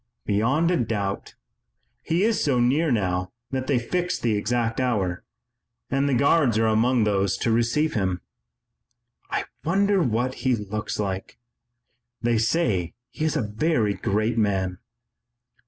[0.25, 1.35] "Beyond a doubt.
[2.01, 5.23] He is so near now that they fix the exact hour,
[5.91, 8.19] and the Guards are among those to receive him."
[9.29, 11.37] "I wonder what he looks like.
[12.19, 14.79] They say he is a very great man."